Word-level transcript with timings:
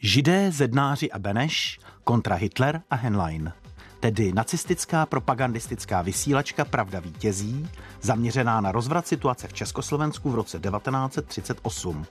Židé, 0.00 0.50
Zednáři 0.50 1.10
a 1.10 1.18
Beneš 1.18 1.80
kontra 2.04 2.36
Hitler 2.36 2.82
a 2.90 2.94
Henlein. 2.94 3.52
Tedy 4.00 4.32
nacistická 4.32 5.06
propagandistická 5.06 6.02
vysílačka 6.02 6.64
Pravda 6.64 7.00
vítězí, 7.00 7.68
zaměřená 8.00 8.60
na 8.60 8.72
rozvrat 8.72 9.06
situace 9.06 9.48
v 9.48 9.52
Československu 9.52 10.30
v 10.30 10.34
roce 10.34 10.58
1938. 10.58 12.06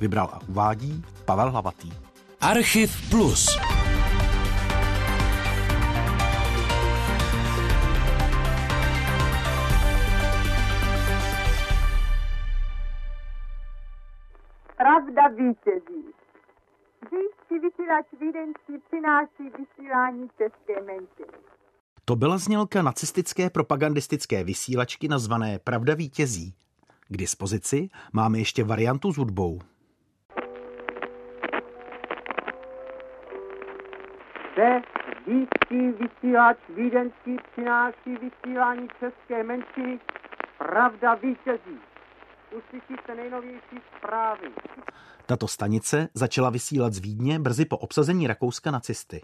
Vybral 0.00 0.30
a 0.32 0.40
uvádí 0.48 1.04
Pavel 1.24 1.50
Hlavatý. 1.50 1.92
Archiv 2.40 3.10
Plus. 3.10 3.58
Pravda 14.76 15.28
vítězí. 15.28 16.23
Říjský 17.54 17.68
vysílač 17.68 18.06
vídeňský 18.20 18.78
přináší 18.86 19.50
vysílání 19.58 20.28
české 20.28 20.82
menšiny. 20.82 21.38
To 22.04 22.16
byla 22.16 22.38
znělka 22.38 22.82
nacistické 22.82 23.50
propagandistické 23.50 24.44
vysílačky 24.44 25.08
nazvané 25.08 25.58
Pravda 25.58 25.94
vítězí. 25.94 26.54
K 27.08 27.16
dispozici 27.16 27.88
máme 28.12 28.38
ještě 28.38 28.64
variantu 28.64 29.12
s 29.12 29.16
hudbou. 29.16 29.58
Zde 34.52 34.82
vysílač 36.00 36.58
vídeňský 36.68 37.36
přináší 37.52 38.16
vysílání 38.16 38.88
české 39.00 39.42
menšiny. 39.42 40.00
Pravda 40.58 41.14
vítězí. 41.14 41.93
Uslyšíte 42.58 43.14
nejnovější 43.14 43.76
zprávy. 43.98 44.48
Tato 45.26 45.48
stanice 45.48 46.08
začala 46.14 46.50
vysílat 46.50 46.92
z 46.94 46.98
Vídně 46.98 47.38
brzy 47.38 47.64
po 47.64 47.78
obsazení 47.78 48.26
Rakouska 48.26 48.70
nacisty. 48.70 49.20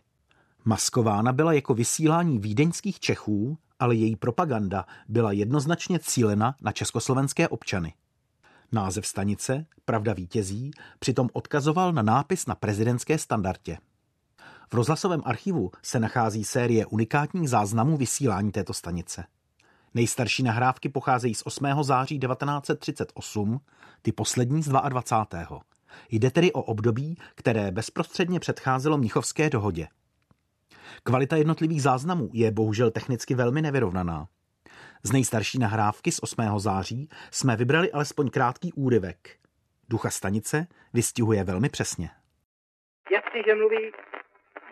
Maskována 0.65 1.33
byla 1.33 1.53
jako 1.53 1.75
vysílání 1.75 2.39
vídeňských 2.39 3.01
Čechů, 3.01 3.59
ale 3.79 3.95
její 3.95 4.17
propaganda 4.17 4.85
byla 5.09 5.33
jednoznačně 5.33 5.99
cílena 5.99 6.55
na 6.61 6.73
československé 6.73 7.49
občany. 7.49 7.95
Název 8.73 9.07
stanice, 9.07 9.67
Pravda 9.85 10.13
vítězí, 10.13 10.71
přitom 10.99 11.29
odkazoval 11.33 11.93
na 11.93 12.03
nápis 12.03 12.47
na 12.47 12.55
prezidentské 12.55 13.19
standardě. 13.19 13.79
V 14.71 14.75
rozhlasovém 14.75 15.23
archivu 15.25 15.71
se 15.83 16.01
nachází 16.01 16.45
série 16.45 16.87
unikátních 16.87 17.51
záznamů 17.51 17.97
vysílání 17.97 18.53
této 18.53 18.75
stanice. 18.75 19.25
Nejstarší 19.95 20.43
nahrávky 20.43 20.89
pocházejí 20.89 21.35
z 21.35 21.43
8. 21.47 21.67
září 21.83 22.19
1938, 22.19 23.61
ty 24.03 24.13
poslední 24.13 24.63
z 24.63 24.69
22. 24.69 25.61
Jde 26.11 26.31
tedy 26.31 26.53
o 26.53 26.63
období, 26.63 27.17
které 27.35 27.71
bezprostředně 27.71 28.41
předcházelo 28.41 28.99
Mnichovské 28.99 29.51
dohodě. 29.51 29.89
Kvalita 31.03 31.37
jednotlivých 31.37 31.83
záznamů 31.83 32.31
je 32.33 32.51
bohužel 32.51 32.91
technicky 32.91 33.35
velmi 33.35 33.63
nevyrovnaná. 33.63 34.29
Z 35.03 35.13
nejstarší 35.13 35.59
nahrávky 35.59 36.13
z 36.13 36.21
8. 36.23 36.59
září 36.59 37.09
jsme 37.31 37.57
vybrali 37.57 37.93
alespoň 37.93 38.31
krátký 38.31 38.73
úryvek. 38.73 39.39
Ducha 39.89 40.11
stanice 40.11 40.67
vystihuje 40.93 41.45
velmi 41.45 41.69
přesně. 41.69 42.11
Jestliže 43.11 43.55
mluví 43.55 43.93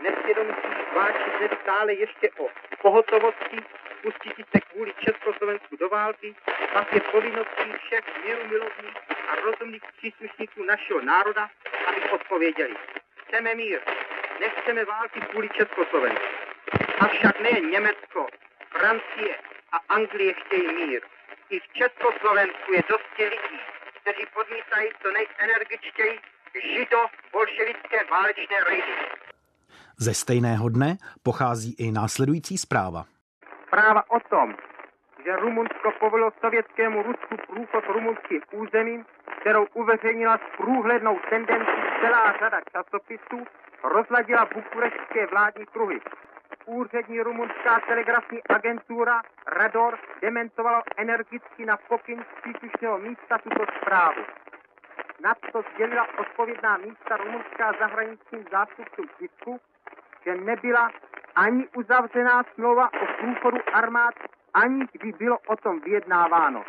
nesvědomí 0.03 0.53
váči 0.97 1.29
stále 1.63 1.95
ještě 1.95 2.31
o 2.31 2.47
pohotovosti 2.83 3.57
pustit 4.03 4.47
se 4.53 4.61
kvůli 4.61 4.93
Československu 5.05 5.77
do 5.77 5.89
války, 5.89 6.35
pak 6.73 6.93
je 6.93 7.01
povinností 7.01 7.69
všech 7.83 8.05
mírumilovných 8.25 8.97
a 9.31 9.33
rozumných 9.47 9.83
příslušníků 9.97 10.65
našeho 10.65 11.01
národa, 11.01 11.51
aby 11.89 12.11
odpověděli. 12.11 12.77
Chceme 13.21 13.55
mír, 13.55 13.81
nechceme 14.41 14.85
války 14.85 15.21
kvůli 15.21 15.49
Československu. 15.49 16.35
Avšak 16.99 17.41
nejen 17.41 17.71
Německo, 17.71 18.27
Francie 18.79 19.35
a 19.73 19.77
Anglie 19.89 20.35
chtějí 20.35 20.69
mír. 20.81 21.01
I 21.51 21.61
v 21.61 21.69
Československu 21.81 22.73
je 22.73 22.83
dosti 22.89 23.25
lidí, 23.35 23.61
kteří 24.01 24.25
podmítají 24.35 24.89
co 25.03 25.09
nejenergičtěji 25.19 26.21
žido-bolševické 26.73 27.99
válečné 28.11 28.57
rejdy. 28.69 28.93
Ze 30.01 30.15
stejného 30.15 30.69
dne 30.69 30.97
pochází 31.23 31.75
i 31.79 31.93
následující 31.93 32.59
zpráva. 32.59 33.05
Zpráva 33.79 34.03
o 34.09 34.21
tom, 34.21 34.55
že 35.25 35.37
Rumunsko 35.37 35.93
povolilo 35.99 36.31
sovětskému 36.41 37.03
Rusku 37.03 37.37
průchod 37.47 37.85
rumunských 37.89 38.43
území, 38.53 39.05
kterou 39.41 39.67
uveřejnila 39.75 40.39
s 40.39 40.57
průhlednou 40.57 41.19
tendencí 41.31 41.81
celá 42.01 42.33
řada 42.39 42.61
časopisů, 42.73 43.47
rozladila 43.85 44.49
bukureštské 44.55 45.27
vládní 45.27 45.67
kruhy. 45.67 46.01
Úřední 46.67 47.21
rumunská 47.21 47.81
telegrafní 47.87 48.43
agentura 48.49 49.23
Rador 49.47 49.99
dementovala 50.23 50.83
energicky 50.97 51.67
na 51.67 51.77
pokyn 51.77 52.25
příslušného 52.41 52.99
místa 52.99 53.39
tuto 53.39 53.65
zprávu. 53.77 54.23
Na 55.21 55.35
to 55.53 55.63
sdělila 55.75 56.07
odpovědná 56.19 56.77
místa 56.77 57.17
rumunská 57.17 57.73
zahraničním 57.79 58.45
zástupcům 58.51 59.07
tisku, 59.19 59.61
že 60.25 60.35
nebyla 60.35 60.91
ani 61.39 61.69
uzavřená 61.77 62.43
smlouva 62.55 62.91
o 63.03 63.07
průchodu 63.19 63.59
armád, 63.73 64.15
ani 64.55 64.87
kdy 64.93 65.13
bylo 65.13 65.39
o 65.47 65.57
tom 65.57 65.81
vyjednáváno. 65.81 66.65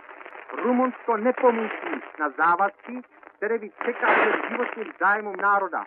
Rumunsko 0.64 1.18
nepomůží 1.18 2.02
na 2.20 2.30
závazky, 2.30 3.02
které 3.38 3.58
by 3.58 3.70
překážely 3.80 4.42
životním 4.50 4.94
zájmům 5.00 5.36
národa. 5.36 5.86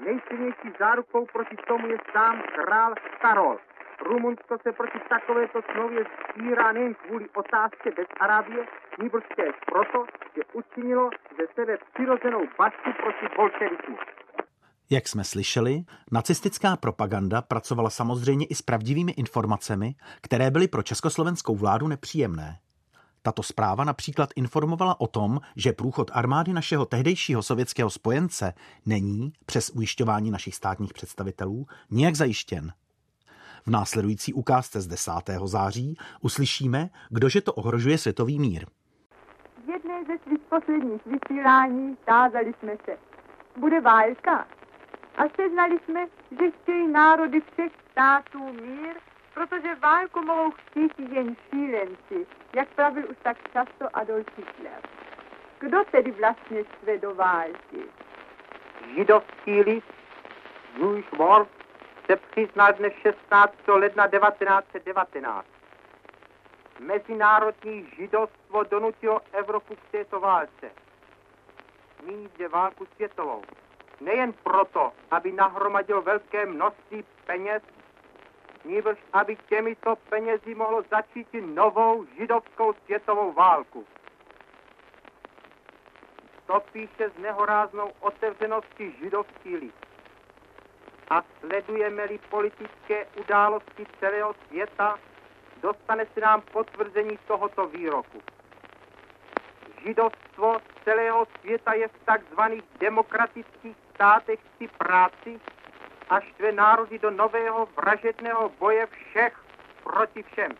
Nejsilnější 0.00 0.72
zárukou 0.78 1.26
proti 1.26 1.56
tomu 1.56 1.86
je 1.86 1.98
sám 2.12 2.42
král 2.54 2.94
Karol. 3.20 3.58
Rumunsko 4.00 4.58
se 4.58 4.72
proti 4.72 4.98
takovéto 5.08 5.62
smlouvě 5.72 6.04
spírá 6.30 6.72
nejen 6.72 6.94
kvůli 6.94 7.28
otázce 7.34 7.90
bez 7.96 8.06
Arábie, 8.20 8.66
nýbrž 8.98 9.24
proto, 9.66 10.06
že 10.36 10.42
učinilo 10.52 11.10
ze 11.38 11.46
sebe 11.54 11.76
přirozenou 11.92 12.48
bašku 12.58 12.92
proti 12.92 13.26
bolševismu. 13.36 13.98
Jak 14.92 15.08
jsme 15.08 15.24
slyšeli, 15.24 15.84
nacistická 16.12 16.76
propaganda 16.76 17.42
pracovala 17.42 17.90
samozřejmě 17.90 18.46
i 18.46 18.54
s 18.54 18.62
pravdivými 18.62 19.12
informacemi, 19.12 19.94
které 20.20 20.50
byly 20.50 20.68
pro 20.68 20.82
československou 20.82 21.56
vládu 21.56 21.88
nepříjemné. 21.88 22.58
Tato 23.22 23.42
zpráva 23.42 23.84
například 23.84 24.30
informovala 24.36 25.00
o 25.00 25.06
tom, 25.06 25.40
že 25.56 25.72
průchod 25.72 26.10
armády 26.14 26.52
našeho 26.52 26.86
tehdejšího 26.86 27.42
sovětského 27.42 27.90
spojence 27.90 28.54
není, 28.86 29.32
přes 29.46 29.70
ujišťování 29.70 30.30
našich 30.30 30.54
státních 30.54 30.92
představitelů, 30.92 31.66
nijak 31.90 32.14
zajištěn. 32.14 32.72
V 33.66 33.70
následující 33.70 34.32
ukázce 34.32 34.80
z 34.80 34.86
10. 34.86 35.12
září 35.44 35.96
uslyšíme, 36.20 36.90
kdože 37.10 37.40
to 37.40 37.52
ohrožuje 37.54 37.98
světový 37.98 38.38
mír. 38.38 38.66
V 39.64 39.68
jedné 39.68 40.04
ze 40.04 40.24
svých 40.24 40.42
posledních 40.48 41.06
vysílání 41.06 41.96
tázali 42.06 42.54
jsme 42.60 42.76
se. 42.84 42.98
Bude 43.60 43.80
válka? 43.80 44.46
A 45.20 45.28
seznali 45.36 45.78
jsme, 45.78 46.06
že 46.30 46.50
chtějí 46.50 46.88
národy 46.88 47.40
všech 47.40 47.72
států 47.90 48.52
mír, 48.52 48.94
protože 49.34 49.74
válku 49.74 50.20
mohou 50.20 50.50
chtít 50.50 50.98
jen 50.98 51.36
šílenci, 51.50 52.26
jak 52.54 52.68
pravil 52.68 53.10
už 53.10 53.16
tak 53.22 53.36
často 53.52 53.96
Adolf 53.96 54.26
Hitler. 54.36 54.80
Kdo 55.58 55.84
tedy 55.84 56.10
vlastně 56.10 56.64
své 56.82 56.98
do 56.98 57.14
války? 57.14 57.80
Židovský 58.94 59.60
list 59.60 59.92
Jewish 60.78 61.12
War 61.12 61.46
se 62.06 62.16
přiznal 62.16 62.72
dne 62.72 62.90
16. 62.90 63.54
ledna 63.68 64.08
1919. 64.08 65.46
Mezinárodní 66.78 67.86
židovstvo 67.96 68.64
donutilo 68.64 69.20
Evropu 69.32 69.74
k 69.74 69.90
této 69.90 70.20
válce. 70.20 70.70
Nyní 72.06 72.28
jde 72.38 72.48
válku 72.48 72.86
světovou 72.94 73.42
nejen 74.00 74.32
proto, 74.32 74.92
aby 75.10 75.32
nahromadil 75.32 76.02
velké 76.02 76.46
množství 76.46 77.04
peněz, 77.26 77.62
nýbrž 78.64 78.98
aby 79.12 79.36
těmito 79.36 79.96
penězi 79.96 80.54
mohlo 80.54 80.82
začít 80.90 81.28
novou 81.54 82.04
židovskou 82.18 82.72
světovou 82.72 83.32
válku. 83.32 83.86
To 86.46 86.60
píše 86.72 87.10
s 87.10 87.18
nehoráznou 87.18 87.90
otevřeností 88.00 88.92
židovský 89.02 89.56
list. 89.56 89.86
A 91.10 91.24
sledujeme-li 91.40 92.18
politické 92.18 93.06
události 93.20 93.86
celého 94.00 94.34
světa, 94.46 94.98
dostane 95.62 96.06
se 96.14 96.20
nám 96.20 96.40
potvrzení 96.52 97.18
tohoto 97.26 97.66
výroku. 97.66 98.18
Židovstvo 99.84 100.60
celého 100.84 101.26
světa 101.40 101.72
je 101.72 101.88
v 101.88 102.04
takzvaných 102.04 102.64
demokratických 102.80 103.76
státech 104.00 104.40
si 104.56 104.64
práci 104.80 105.40
a 106.08 106.20
štve 106.20 106.52
národy 106.56 106.96
do 106.98 107.10
nového 107.12 107.68
vražedného 107.76 108.48
boje 108.56 108.86
všech 108.86 109.36
proti 109.84 110.22
všem. 110.22 110.52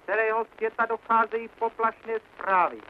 Z 0.00 0.06
celého 0.06 0.46
světa 0.56 0.86
docházejí 0.86 1.48
poplašné 1.48 2.20
zprávy. 2.32 2.80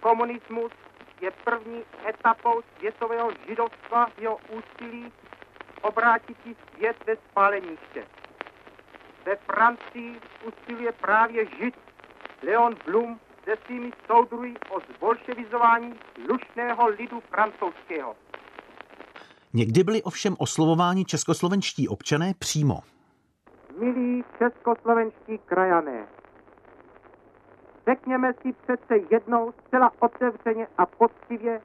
Komunismus 0.00 0.72
je 1.20 1.30
první 1.30 1.84
etapou 2.08 2.62
světového 2.76 3.30
židovstva 3.46 4.06
jeho 4.18 4.38
úsilí 4.50 5.12
obrátit 5.82 6.36
svět 6.74 6.96
ve 7.06 7.16
spáleniště. 7.16 8.06
Ve 9.24 9.36
Francii 9.36 10.20
usiluje 10.42 10.92
právě 10.92 11.46
žid 11.46 11.74
Leon 12.42 12.74
Blum 12.84 13.20
se 13.44 13.56
svými 13.66 13.90
soudruhy 14.06 14.54
o 14.70 14.80
zbolševizování 14.96 15.94
lušného 16.28 16.88
lidu 16.88 17.20
francouzského. 17.20 18.14
Někdy 19.52 19.84
byli 19.84 20.02
ovšem 20.02 20.36
oslovováni 20.38 21.04
českoslovenští 21.04 21.88
občané 21.88 22.32
přímo. 22.38 22.78
Milí 23.78 24.24
českoslovenští 24.38 25.38
krajané, 25.38 26.06
řekněme 27.88 28.32
si 28.42 28.52
přece 28.52 28.94
jednou 29.10 29.52
zcela 29.52 29.90
otevřeně 29.98 30.66
a 30.78 30.86
poctivě, 30.86 31.60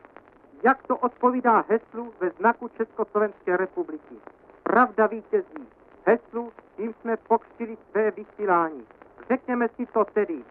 jak 0.63 0.87
to 0.87 0.97
odpovídá 0.97 1.65
heslu 1.69 2.13
ve 2.19 2.29
znaku 2.29 2.69
Československé 2.77 3.57
republiky. 3.57 4.15
Pravda 4.63 5.07
vítězí. 5.07 5.67
Heslu, 6.05 6.51
tím 6.77 6.93
jsme 6.93 7.17
pokřtili 7.17 7.77
své 7.91 8.11
vysílání. 8.11 8.83
Řekněme 9.31 9.67
si 9.75 9.85
to 9.85 10.05
tedy. 10.05 10.43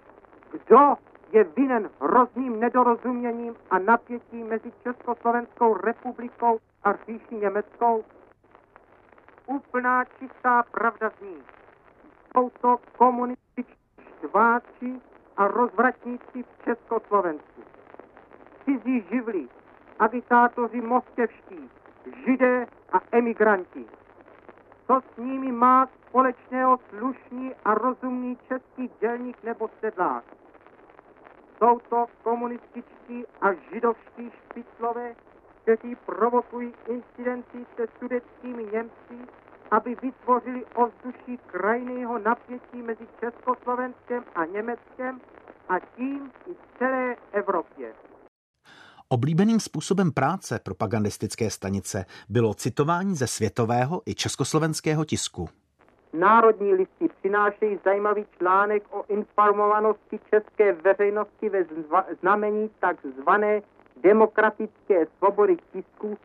Kdo 0.50 0.94
je 1.34 1.44
vinen 1.44 1.90
hrozným 2.00 2.60
nedorozuměním 2.60 3.56
a 3.70 3.78
napětím 3.78 4.46
mezi 4.46 4.72
Československou 4.82 5.74
republikou 5.74 6.58
a 6.84 6.92
říší 6.92 7.36
Německou? 7.36 8.04
Úplná 9.46 10.04
čistá 10.04 10.62
pravda 10.62 11.10
zní. 11.18 11.36
Jsou 12.32 12.50
to 12.50 12.76
komunističtí 12.98 13.74
štváči 14.18 15.00
a 15.36 15.48
rozvratníci 15.48 16.42
v 16.42 16.64
Československu. 16.64 17.62
Cizí 18.64 19.04
živli, 19.10 19.48
agitátoři 19.98 20.80
moskevští, 20.80 21.70
židé 22.26 22.66
a 22.92 23.00
emigranti. 23.12 23.84
Co 24.86 25.00
s 25.14 25.16
nimi 25.16 25.52
má 25.52 25.86
společného 25.86 26.78
slušný 26.88 27.54
a 27.64 27.74
rozumný 27.74 28.38
český 28.48 28.90
dělník 29.00 29.42
nebo 29.42 29.68
sedlák? 29.80 30.24
Jsou 31.58 31.78
to 31.90 32.06
komunističtí 32.22 33.24
a 33.40 33.52
židovští 33.72 34.30
špiclové, 34.44 35.14
kteří 35.62 35.96
provokují 36.06 36.72
incidenty 36.88 37.66
se 37.76 37.86
sudeckými 37.98 38.64
Němci, 38.64 39.28
aby 39.70 39.94
vytvořili 40.02 40.64
ovzduší 40.74 41.38
krajného 41.46 42.18
napětí 42.18 42.82
mezi 42.82 43.06
Československem 43.20 44.24
a 44.34 44.44
Německem 44.44 45.20
a 45.68 45.78
tím 45.78 46.32
i 46.50 46.54
celé 46.78 47.16
Evropě. 47.32 47.94
Oblíbeným 49.08 49.60
způsobem 49.60 50.12
práce 50.12 50.58
propagandistické 50.58 51.50
stanice 51.50 52.04
bylo 52.28 52.54
citování 52.54 53.16
ze 53.16 53.26
světového 53.26 54.02
i 54.06 54.14
československého 54.14 55.04
tisku. 55.04 55.48
Národní 56.14 56.74
listy 56.74 57.08
přinášejí 57.08 57.78
zajímavý 57.84 58.26
článek 58.38 58.82
o 58.90 59.04
informovanosti 59.08 60.20
české 60.30 60.72
veřejnosti 60.72 61.48
ve 61.48 61.64
znamení 62.20 62.70
takzvané 62.80 63.62
demokratické 63.96 65.06
svobody 65.18 65.56
tisku, 65.72 66.18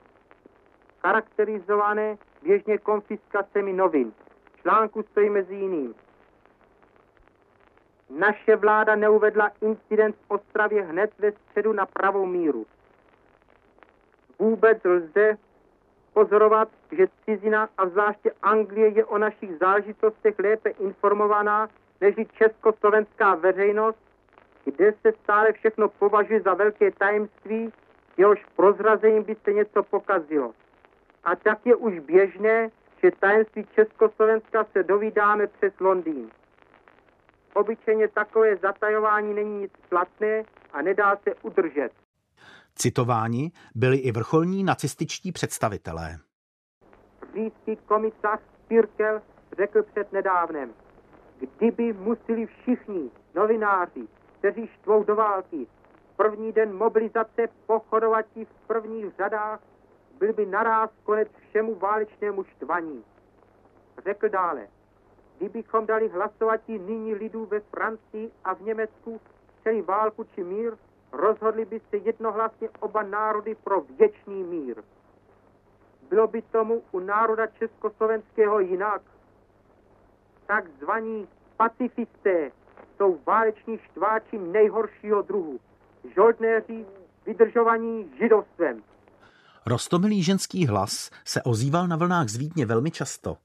charakterizované 1.01 2.18
běžně 2.44 2.77
konfiskacemi 2.77 3.74
novin. 3.74 4.13
V 4.53 4.62
článku 4.62 5.03
stojí 5.03 5.30
mezi 5.30 5.56
jiným. 5.56 5.95
Naše 8.09 8.56
vláda 8.56 8.95
neuvedla 8.95 9.51
incident 9.62 10.15
v 10.15 10.31
Ostravě 10.31 10.83
hned 10.83 11.12
ve 11.19 11.31
středu 11.31 11.74
na 11.74 11.85
pravou 11.85 12.25
míru. 12.25 12.65
Vůbec 14.39 14.83
lze 14.83 15.38
pozorovat, 16.19 16.69
že 16.92 17.07
cizina 17.25 17.69
a 17.77 17.88
zvláště 17.88 18.31
Anglie 18.42 18.88
je 18.88 19.06
o 19.06 19.18
našich 19.18 19.57
zážitostech 19.57 20.39
lépe 20.39 20.69
informovaná 20.69 21.69
než 22.01 22.16
československá 22.38 23.36
veřejnost, 23.36 24.00
kde 24.66 24.94
se 25.01 25.12
stále 25.24 25.54
všechno 25.54 25.89
považuje 25.89 26.42
za 26.42 26.54
velké 26.54 26.92
tajemství, 26.92 27.74
jehož 28.18 28.45
prozrazením 28.56 29.24
by 29.24 29.36
se 29.44 29.54
něco 29.54 29.83
pokazilo. 29.83 30.51
A 31.24 31.36
tak 31.36 31.66
je 31.66 31.75
už 31.75 32.00
běžné, 32.00 32.69
že 33.04 33.12
tajemství 33.12 33.68
Československa 33.75 34.63
se 34.63 34.83
dovídáme 34.83 35.48
přes 35.48 35.80
Londýn. 35.80 36.30
Obyčejně 37.54 38.07
takové 38.07 38.56
zatajování 38.56 39.33
není 39.33 39.60
nic 39.60 39.71
platné 39.89 40.44
a 40.74 40.81
nedá 40.81 41.16
se 41.16 41.36
udržet. 41.42 41.92
Citováni 42.81 43.51
byli 43.75 43.97
i 43.97 44.11
vrcholní 44.11 44.63
nacističtí 44.63 45.31
představitelé. 45.31 46.17
Říšský 47.33 47.75
komisař 47.75 48.39
Pirkel 48.67 49.21
řekl 49.57 49.83
před 49.83 50.13
nedávnem, 50.13 50.73
kdyby 51.57 51.93
museli 51.93 52.45
všichni 52.45 53.09
novináři, 53.35 54.07
kteří 54.39 54.67
štvou 54.67 55.03
do 55.03 55.15
války, 55.15 55.67
první 56.15 56.51
den 56.51 56.77
mobilizace 56.77 57.47
pochodovatí 57.65 58.45
v 58.45 58.67
prvních 58.67 59.05
řadách, 59.17 59.59
byl 60.19 60.33
by 60.33 60.45
naráz 60.45 60.89
konec 61.03 61.27
všemu 61.49 61.75
válečnému 61.75 62.43
štvaní. 62.43 63.03
Řekl 64.05 64.29
dále, 64.29 64.67
kdybychom 65.37 65.85
dali 65.85 66.09
hlasovati 66.09 66.79
nyní 66.79 67.15
lidů 67.15 67.45
ve 67.45 67.59
Francii 67.59 68.31
a 68.43 68.53
v 68.53 68.61
Německu 68.61 69.21
celý 69.63 69.81
válku 69.81 70.23
či 70.23 70.43
mír, 70.43 70.73
rozhodli 71.11 71.65
by 71.65 71.81
se 71.89 71.97
jednohlasně 71.97 72.69
oba 72.79 73.03
národy 73.03 73.56
pro 73.56 73.81
věčný 73.81 74.44
mír. 74.44 74.75
Bylo 76.09 76.27
by 76.27 76.41
tomu 76.41 76.83
u 76.91 77.00
národa 77.00 77.47
československého 77.47 78.59
jinak. 78.59 79.01
Takzvaní 80.47 81.27
pacifisté 81.57 82.51
jsou 82.97 83.19
váleční 83.27 83.77
štváči 83.77 84.38
nejhoršího 84.38 85.21
druhu. 85.21 85.59
Žoldnéři 86.15 86.85
vydržovaní 87.25 88.11
židovstvem. 88.19 88.83
Rostomilý 89.65 90.23
ženský 90.23 90.67
hlas 90.67 91.09
se 91.25 91.44
ozýval 91.44 91.88
na 91.88 91.95
vlnách 91.95 92.27
z 92.27 92.38
Vídně 92.38 92.65
velmi 92.65 92.91
často. 92.91 93.38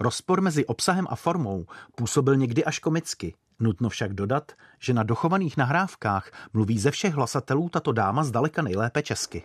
Rozpor 0.00 0.40
mezi 0.40 0.66
obsahem 0.66 1.06
a 1.10 1.16
formou 1.16 1.64
působil 1.94 2.36
někdy 2.36 2.64
až 2.64 2.78
komicky. 2.78 3.34
Nutno 3.60 3.88
však 3.88 4.12
dodat, 4.12 4.52
že 4.80 4.94
na 4.94 5.02
dochovaných 5.02 5.56
nahrávkách 5.56 6.30
mluví 6.54 6.78
ze 6.78 6.90
všech 6.90 7.14
hlasatelů 7.14 7.68
tato 7.68 7.92
dáma 7.92 8.22
zdaleka 8.24 8.62
nejlépe 8.62 9.02
česky. 9.02 9.42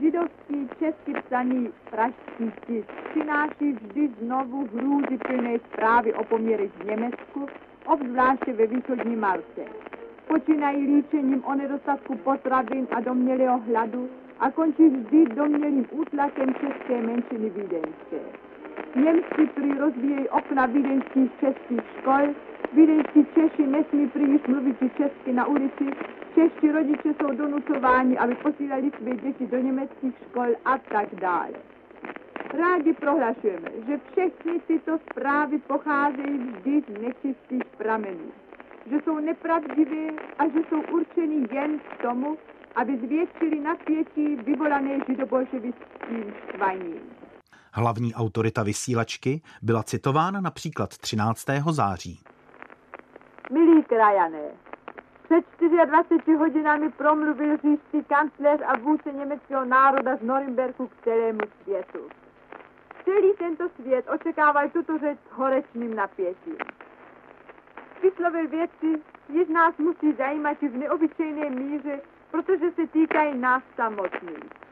Židovský 0.00 0.68
česky 0.78 1.12
psaný 1.26 1.68
pražský 1.90 2.52
tisk 2.66 2.88
přináší 3.10 3.72
vždy 3.72 4.10
znovu 4.22 4.68
hrůzy 4.74 5.18
plné 5.18 5.58
zprávy 5.72 6.14
o 6.14 6.24
poměrech 6.24 6.70
v 6.80 6.84
Německu, 6.84 7.46
obzvláště 7.86 8.52
ve 8.52 8.66
východní 8.66 9.16
Malce. 9.16 9.64
Počínají 10.28 10.96
líčením 10.96 11.44
o 11.44 11.54
nedostatku 11.54 12.16
potravin 12.16 12.86
a 12.96 13.00
domělého 13.00 13.58
hladu 13.58 14.08
a 14.40 14.50
končí 14.50 14.88
vždy 14.88 15.26
domělým 15.26 15.86
útlakem 15.90 16.54
české 16.54 17.02
menšiny 17.02 17.50
vídeňské. 17.50 18.20
Němci 18.96 19.46
prý 19.54 19.72
rozvíjejí 19.78 20.28
okna 20.28 20.66
vídeňských 20.66 21.30
českých 21.40 21.80
škol, 21.98 22.22
vídeňští 22.72 23.26
Češi 23.34 23.66
nesmí 23.66 24.10
již 24.32 24.42
mluvit 24.48 24.76
česky 24.96 25.32
na 25.32 25.46
ulici, 25.46 25.86
čeští 26.34 26.70
rodiče 26.70 27.08
jsou 27.08 27.36
donucováni, 27.36 28.18
aby 28.18 28.34
posílali 28.34 28.90
své 28.98 29.16
děti 29.16 29.46
do 29.46 29.58
německých 29.58 30.14
škol 30.28 30.46
a 30.64 30.78
tak 30.78 31.14
dále. 31.14 31.52
Rádi 32.58 32.92
prohlašujeme, 32.92 33.70
že 33.86 34.00
všechny 34.10 34.60
tyto 34.66 34.98
zprávy 35.10 35.58
pocházejí 35.58 36.38
vždy 36.38 36.82
z 36.88 37.02
nečistých 37.02 37.64
pramenů, 37.76 38.30
že 38.90 38.96
jsou 39.04 39.18
nepravdivé 39.18 40.06
a 40.38 40.48
že 40.48 40.58
jsou 40.68 40.80
určeny 40.92 41.46
jen 41.52 41.78
k 41.78 42.02
tomu, 42.02 42.38
aby 42.76 42.96
zvětšili 42.96 43.60
napětí 43.60 44.36
vyvolané 44.36 44.98
židobolševickým 45.08 46.34
štvaním. 46.48 47.00
Hlavní 47.72 48.14
autorita 48.14 48.62
vysílačky 48.62 49.42
byla 49.62 49.82
citována 49.82 50.40
například 50.40 50.98
13. 50.98 51.46
září. 51.70 52.20
Milí 53.50 53.82
krajané, 53.82 54.50
před 55.24 55.44
24 55.86 56.36
hodinami 56.36 56.90
promluvil 56.90 57.56
říšský 57.56 58.04
kancléř 58.04 58.60
a 58.66 58.78
vůdce 58.78 59.12
německého 59.12 59.64
národa 59.64 60.16
z 60.16 60.22
Norimberku 60.22 60.88
k 60.88 61.04
celému 61.04 61.40
světu. 61.62 61.98
Celý 63.04 63.32
tento 63.38 63.68
svět 63.68 64.04
očekával 64.14 64.68
tuto 64.68 64.98
řeč 64.98 65.18
s 65.28 65.32
horečným 65.32 65.96
napětím. 65.96 66.56
Vyslovil 68.02 68.48
věci, 68.48 69.02
jež 69.28 69.48
nás 69.48 69.78
musí 69.78 70.12
zajímat 70.12 70.62
v 70.62 70.76
neobyčejné 70.76 71.50
míře, 71.50 72.00
protože 72.30 72.70
se 72.70 72.86
týkají 72.86 73.38
nás 73.38 73.62
samotných. 73.76 74.67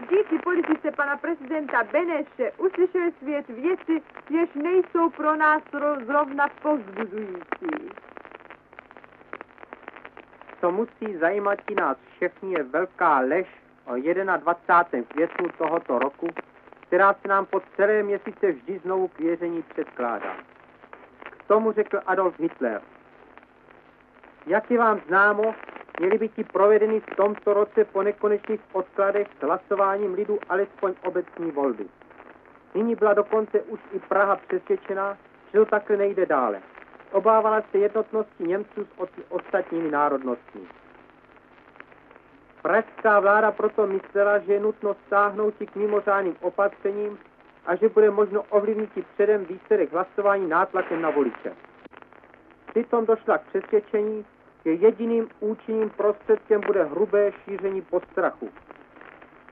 Díky 0.00 0.38
politice 0.44 0.90
pana 0.96 1.16
prezidenta 1.16 1.84
Beneše 1.84 2.52
uslyšel 2.58 3.10
svět 3.18 3.48
věci, 3.48 4.02
jež 4.30 4.50
nejsou 4.54 5.10
pro 5.10 5.36
nás 5.36 5.62
zrovna 6.06 6.48
povzbuzující. 6.62 7.90
co 10.60 10.70
musí 10.70 11.16
zajímat 11.20 11.58
i 11.70 11.74
nás 11.74 11.96
všechny, 12.16 12.52
je 12.52 12.62
velká 12.62 13.18
lež 13.18 13.46
o 13.86 13.94
21. 14.36 15.08
květnu 15.08 15.48
tohoto 15.58 15.98
roku, 15.98 16.28
která 16.80 17.14
se 17.14 17.28
nám 17.28 17.46
po 17.46 17.60
celé 17.76 18.02
měsíce 18.02 18.52
vždy 18.52 18.78
znovu 18.78 19.08
k 19.08 19.18
věření 19.18 19.62
předkládá. 19.62 20.36
K 21.20 21.44
tomu 21.44 21.72
řekl 21.72 22.00
Adolf 22.06 22.40
Hitler. 22.40 22.82
Jak 24.46 24.70
je 24.70 24.78
vám 24.78 25.00
známo, 25.08 25.54
měly 26.00 26.18
by 26.18 26.28
ti 26.28 26.44
provedeny 26.44 27.00
v 27.00 27.16
tomto 27.16 27.54
roce 27.54 27.84
po 27.84 28.02
nekonečných 28.02 28.60
odkladech 28.72 29.28
s 29.38 29.42
hlasováním 29.42 30.14
lidu 30.14 30.38
alespoň 30.48 30.94
obecní 31.04 31.50
volby. 31.50 31.86
Nyní 32.74 32.94
byla 32.94 33.14
dokonce 33.14 33.60
už 33.60 33.80
i 33.92 33.98
Praha 33.98 34.36
přesvědčená, 34.36 35.18
že 35.52 35.58
to 35.58 35.64
takhle 35.64 35.96
nejde 35.96 36.26
dále. 36.26 36.60
Obávala 37.12 37.62
se 37.70 37.78
jednotnosti 37.78 38.44
Němců 38.44 38.84
s 38.84 39.24
ostatními 39.28 39.90
národnostmi. 39.90 40.60
Pražská 42.62 43.20
vláda 43.20 43.50
proto 43.52 43.86
myslela, 43.86 44.38
že 44.38 44.52
je 44.52 44.60
nutno 44.60 44.96
stáhnout 45.06 45.54
k 45.72 45.76
mimořádným 45.76 46.36
opatřením 46.40 47.18
a 47.66 47.76
že 47.76 47.88
bude 47.88 48.10
možno 48.10 48.42
ovlivnit 48.42 48.96
i 48.96 49.02
předem 49.02 49.44
výsledek 49.44 49.92
hlasování 49.92 50.48
nátlakem 50.48 51.02
na 51.02 51.10
voliče. 51.10 51.52
Přitom 52.66 53.06
došla 53.06 53.38
k 53.38 53.46
přesvědčení, 53.46 54.24
že 54.64 54.72
jediným 54.72 55.28
účinným 55.40 55.90
prostředkem 55.90 56.60
bude 56.66 56.84
hrubé 56.84 57.32
šíření 57.32 57.82
postrachu. 57.82 58.48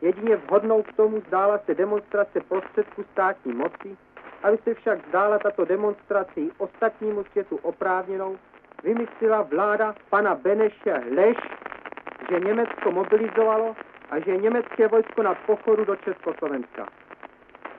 Jedině 0.00 0.36
vhodnou 0.36 0.82
k 0.82 0.92
tomu 0.92 1.20
zdála 1.20 1.58
se 1.58 1.74
demonstrace 1.74 2.40
prostředků 2.40 3.04
státní 3.12 3.52
moci, 3.52 3.96
aby 4.42 4.58
se 4.64 4.74
však 4.74 5.08
zdála 5.08 5.38
tato 5.38 5.64
demonstrace 5.64 6.40
i 6.40 6.50
ostatnímu 6.58 7.24
světu 7.24 7.58
oprávněnou, 7.62 8.38
vymyslela 8.82 9.42
vláda 9.42 9.94
pana 10.10 10.34
Beneše 10.34 11.02
lež, 11.16 11.36
že 12.30 12.40
Německo 12.40 12.90
mobilizovalo 12.90 13.76
a 14.10 14.18
že 14.20 14.36
německé 14.36 14.88
vojsko 14.88 15.22
na 15.22 15.34
pochodu 15.34 15.84
do 15.84 15.96
Československa. 15.96 16.86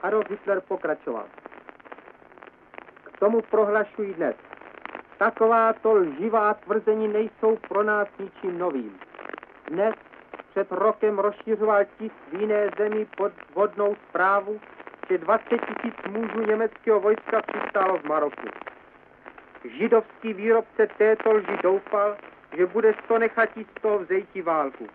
Adolf 0.02 0.30
Hitler 0.30 0.60
pokračoval. 0.60 1.24
K 3.04 3.18
tomu 3.18 3.42
prohlašují 3.42 4.14
dnes. 4.14 4.49
Takováto 5.20 5.94
lživá 5.94 6.54
tvrzení 6.54 7.08
nejsou 7.08 7.56
pro 7.68 7.82
nás 7.82 8.08
ničím 8.18 8.58
novým. 8.58 8.98
Dnes 9.68 9.94
před 10.50 10.72
rokem 10.72 11.18
rozšiřoval 11.18 11.84
tisk 11.98 12.14
v 12.32 12.40
jiné 12.40 12.70
zemi 12.78 13.06
pod 13.16 13.32
vodnou 13.54 13.96
zprávu, 14.08 14.60
že 15.08 15.18
20 15.18 15.44
tisíc 15.48 15.94
mužů 16.10 16.40
německého 16.46 17.00
vojska 17.00 17.42
přistálo 17.42 17.98
v 17.98 18.04
Maroku. 18.04 18.48
Židovský 19.64 20.32
výrobce 20.32 20.86
této 20.98 21.32
lži 21.32 21.56
doufal, 21.62 22.16
že 22.56 22.66
bude 22.66 22.94
sto 23.04 23.18
nechatí 23.18 23.64
z 23.64 23.80
toho 23.82 23.98
vzejti 23.98 24.42
válku. 24.42 24.86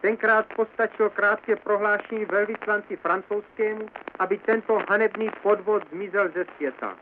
Tenkrát 0.00 0.46
postačilo 0.56 1.10
krátké 1.10 1.56
prohlášení 1.56 2.24
velvyslanci 2.24 2.96
francouzskému, 2.96 3.86
aby 4.18 4.38
tento 4.38 4.78
hanebný 4.88 5.30
podvod 5.42 5.82
zmizel 5.92 6.28
ze 6.28 6.44
světa. 6.56 6.96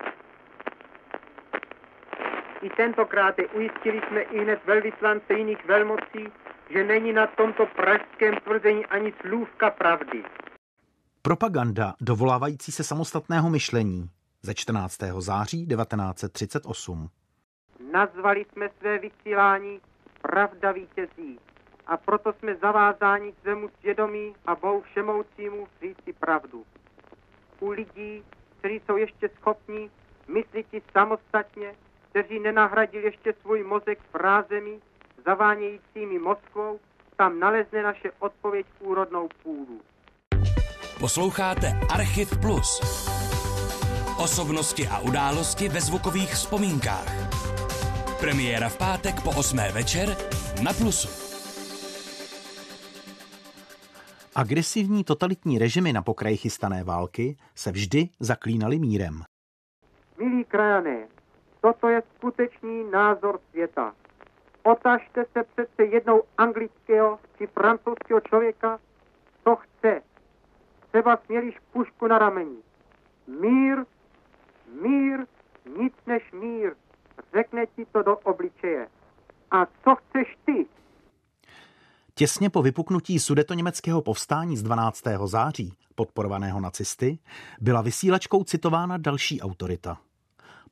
I 2.63 2.71
tentokrát 2.71 3.35
ujistili 3.55 4.01
jsme 4.09 4.21
i 4.21 4.39
hned 4.39 4.61
velvyslance 4.67 5.35
jiných 5.35 5.67
velmocí, 5.67 6.33
že 6.71 6.85
není 6.85 7.13
na 7.13 7.27
tomto 7.27 7.67
pražském 7.67 8.35
tvrzení 8.45 8.87
ani 8.87 9.13
slůvka 9.21 9.71
pravdy. 9.71 10.25
Propaganda 11.23 11.95
dovolávající 12.01 12.73
se 12.73 12.85
samostatného 12.85 13.51
myšlení 13.51 14.11
ze 14.43 14.55
14. 14.55 14.99
září 15.19 15.67
1938. 15.67 17.09
Nazvali 17.93 18.45
jsme 18.45 18.69
své 18.79 18.99
vysílání 18.99 19.81
Pravda 20.23 20.73
vítězí 20.73 21.39
a 21.87 21.97
proto 21.97 22.33
jsme 22.33 22.55
zavázáni 22.57 23.33
svému 23.41 23.69
svědomí 23.81 24.35
a 24.47 24.55
Bohu 24.55 24.81
všemoucímu 24.81 25.69
říci 25.83 26.13
pravdu. 26.13 26.65
U 27.61 27.71
lidí, 27.71 28.23
kteří 28.59 28.81
jsou 28.87 28.97
ještě 28.97 29.29
schopni 29.29 29.91
myslit 30.29 30.67
samostatně, 30.93 31.75
kteří 32.13 32.41
nenahradili 32.41 33.05
ještě 33.05 33.35
svůj 33.41 33.65
mozek 33.65 33.99
frázemi, 34.11 34.81
zavánějícími 35.27 36.19
Moskvou, 36.19 36.81
tam 37.17 37.41
nalezne 37.41 37.83
naše 37.83 38.11
odpověď 38.19 38.67
úrodnou 38.81 39.29
půdu. 39.43 39.81
Posloucháte 41.01 41.67
Archiv 41.95 42.41
Plus. 42.41 42.81
Osobnosti 44.23 44.89
a 44.89 44.99
události 44.99 45.69
ve 45.69 45.81
zvukových 45.81 46.33
vzpomínkách. 46.33 47.09
Premiéra 48.21 48.69
v 48.69 48.79
pátek 48.79 49.15
po 49.25 49.31
8. 49.31 49.59
večer 49.75 50.09
na 50.65 50.73
Plusu. 50.73 51.09
Agresivní 54.35 55.05
totalitní 55.05 55.59
režimy 55.59 55.93
na 55.93 56.03
pokraji 56.03 56.37
chystané 56.37 56.85
války 56.85 57.37
se 57.55 57.73
vždy 57.73 58.09
zaklínali 58.21 58.79
mírem. 58.79 59.23
Milí 60.19 60.45
krajané, 60.45 61.09
toto 61.63 61.89
je 61.89 62.03
skutečný 62.17 62.91
názor 62.91 63.41
světa. 63.51 63.95
Otažte 64.63 65.25
se 65.33 65.43
přece 65.43 65.85
jednou 65.85 66.23
anglického 66.39 67.19
či 67.39 67.47
francouzského 67.47 68.21
člověka, 68.21 68.79
co 69.45 69.57
chce. 69.57 70.03
Třeba 70.89 71.17
smělíš 71.17 71.59
pušku 71.73 72.07
na 72.07 72.19
rameni. 72.19 72.59
Mír, 73.27 73.85
mír, 74.83 75.27
nic 75.79 75.95
než 76.07 76.33
mír. 76.33 76.75
Řekne 77.35 77.67
ti 77.67 77.87
to 77.93 78.03
do 78.03 78.17
obličeje. 78.17 78.89
A 79.51 79.67
co 79.67 79.95
chceš 79.95 80.37
ty? 80.45 80.67
Těsně 82.15 82.51
po 82.51 82.63
vypuknutí 82.63 83.19
sudetoněmeckého 83.19 84.03
povstání 84.03 84.57
z 84.57 84.63
12. 84.63 85.03
září, 85.25 85.73
podporovaného 85.95 86.61
nacisty, 86.61 87.19
byla 87.61 87.83
vysílačkou 87.83 88.45
citována 88.45 88.97
další 88.97 89.41
autorita. 89.41 89.99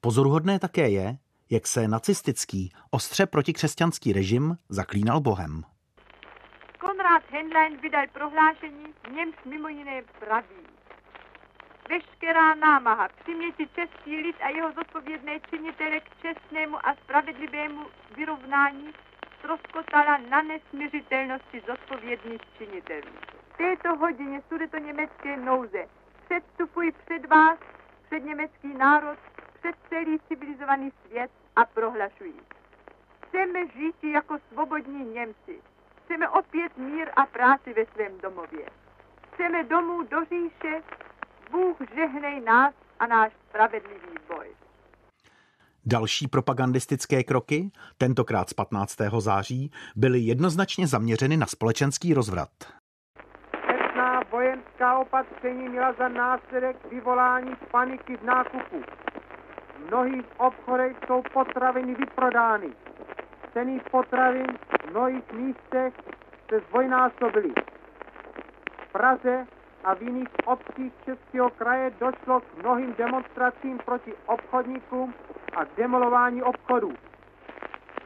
Pozoruhodné 0.03 0.59
také 0.59 0.89
je, 0.89 1.17
jak 1.51 1.67
se 1.67 1.89
nacistický, 1.89 2.73
ostře 2.91 3.27
protikřesťanský 3.27 4.13
režim 4.13 4.57
zaklínal 4.69 5.21
Bohem. 5.21 5.63
Konrad 6.79 7.23
Henlein 7.31 7.77
vydal 7.81 8.07
prohlášení, 8.13 8.85
v 9.09 9.13
němž 9.13 9.37
mimo 9.45 9.69
jiné 9.69 10.03
praví. 10.19 10.65
Veškerá 11.91 12.55
námaha 12.55 13.09
přiměti 13.23 13.69
český 13.75 14.17
lid 14.17 14.37
a 14.41 14.49
jeho 14.49 14.73
zodpovědné 14.73 15.41
činitele 15.51 16.01
k 16.01 16.09
čestnému 16.23 16.77
a 16.87 16.95
spravedlivému 16.95 17.83
vyrovnání 18.17 18.89
ztroskotala 19.39 20.19
na 20.19 20.43
nesměřitelnosti 20.43 21.63
zodpovědných 21.67 22.41
činitelů. 22.59 23.13
V 23.55 23.57
této 23.57 23.97
hodině 23.97 24.43
sudeto 24.49 24.79
německé 24.79 25.37
nouze 25.37 25.87
předstupuji 26.25 26.93
před 26.93 27.27
vás, 27.27 27.59
před 28.07 28.25
německý 28.25 28.75
národ, 28.75 29.19
před 29.61 29.77
celý 29.89 30.19
civilizovaný 30.29 30.91
svět 31.07 31.31
a 31.57 31.65
prohlašují. 31.65 32.41
Chceme 33.27 33.67
žít 33.67 34.05
jako 34.13 34.39
svobodní 34.53 35.05
Němci. 35.05 35.61
Chceme 36.05 36.29
opět 36.29 36.77
mír 36.77 37.09
a 37.17 37.27
práci 37.27 37.75
ve 37.75 37.87
svém 37.87 38.21
domově. 38.21 38.67
Chceme 39.33 39.65
domů 39.65 40.03
do 40.03 40.17
říše. 40.25 40.83
Bůh 41.51 41.77
žehnej 41.95 42.41
nás 42.41 42.75
a 42.99 43.07
náš 43.07 43.33
spravedlivý 43.49 44.15
boj. 44.29 44.47
Další 45.87 46.29
propagandistické 46.29 47.25
kroky, 47.25 47.71
tentokrát 47.99 48.49
z 48.51 48.55
15. 48.55 48.97
září, 49.19 49.71
byly 49.97 50.19
jednoznačně 50.19 50.87
zaměřeny 50.87 51.37
na 51.37 51.47
společenský 51.47 52.15
rozvrat. 52.15 52.51
Přesná 53.51 54.21
vojenská 54.31 54.99
opatření 54.99 55.69
měla 55.69 55.93
za 55.93 56.09
následek 56.09 56.77
vyvolání 56.91 57.57
paniky 57.71 58.17
v 58.17 58.23
nákupu 58.23 58.83
mnohých 59.89 60.27
obchodech 60.37 60.97
jsou 61.07 61.23
potraviny 61.33 61.95
vyprodány. 61.95 62.73
Ceny 63.53 63.81
potravin 63.91 64.47
v 64.87 64.91
mnohých 64.91 65.33
místech 65.33 65.95
se 66.49 66.61
zdvojnásobily. 66.61 67.53
V 68.89 68.93
Praze 68.93 69.47
a 69.85 69.95
v 69.95 70.03
jiných 70.03 70.29
obcích 70.45 70.93
Českého 71.05 71.51
kraje 71.51 71.91
došlo 72.01 72.41
k 72.41 72.63
mnohým 72.63 72.95
demonstracím 72.95 73.79
proti 73.79 74.13
obchodníkům 74.27 75.15
a 75.57 75.65
k 75.65 75.69
demolování 75.77 76.43
obchodů. 76.43 76.93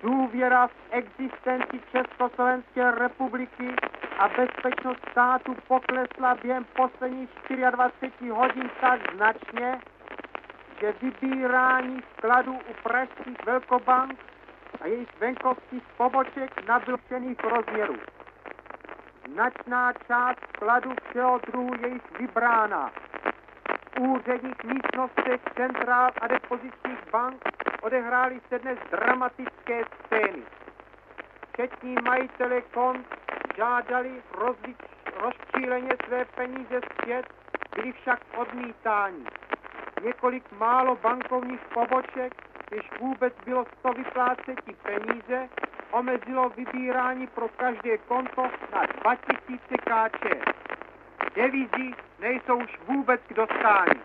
Důvěra 0.03 0.67
v 0.67 0.73
existenci 0.91 1.81
Československé 1.93 2.91
republiky 2.91 3.75
a 4.19 4.29
bezpečnost 4.29 5.01
státu 5.11 5.57
poklesla 5.69 6.35
během 6.43 6.65
posledních 6.77 7.31
24 7.71 8.31
hodin 8.31 8.71
tak 8.81 9.01
značně, 9.15 9.81
že 10.85 10.93
vybírání 11.03 12.03
skladů 12.17 12.53
u 12.53 12.75
pražských 12.83 13.47
velkobank 13.47 14.19
a 14.81 14.87
jejich 14.87 15.21
venkovských 15.21 15.83
poboček 15.97 16.69
nabyl 16.69 16.97
rozměrů. 17.43 17.97
Značná 19.33 19.93
část 19.93 20.39
skladů 20.57 20.91
všeho 21.09 21.41
druhu 21.47 21.75
je 21.81 21.89
již 21.89 22.03
vybrána. 22.19 22.93
V 23.97 24.01
úředních 24.01 24.65
místnostech 24.65 25.41
centrál 25.57 26.11
a 26.21 26.27
depozičních 26.27 27.11
bank 27.13 27.43
odehrály 27.83 28.41
se 28.49 28.59
dnes 28.59 28.79
dramatické 28.91 29.83
scény. 29.85 30.43
Četní 31.57 31.95
majitele 32.05 32.61
kont 32.61 33.07
žádali 33.57 34.23
rozčíleně 35.21 35.91
své 36.07 36.25
peníze 36.25 36.81
zpět, 36.93 37.27
byli 37.77 37.93
však 37.93 38.21
odmítáni. 38.37 39.25
Několik 40.05 40.53
málo 40.53 40.97
bankovních 41.03 41.61
poboček, 41.75 42.33
jež 42.73 42.91
vůbec 43.01 43.33
bylo 43.45 43.65
z 43.65 43.83
to 43.83 43.93
vyplácet 43.93 44.59
peníze, 44.83 45.49
omezilo 45.93 46.49
vybírání 46.49 47.27
pro 47.27 47.49
každé 47.49 47.99
konto 47.99 48.43
na 48.73 48.87
2000 49.03 49.77
káče. 49.85 50.41
Devizy 51.37 51.95
nejsou 52.21 52.57
už 52.57 52.79
vůbec 52.89 53.21
k 53.29 53.35
dostání. 53.35 54.01